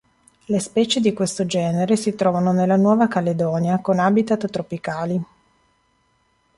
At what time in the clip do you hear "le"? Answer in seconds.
0.45-0.59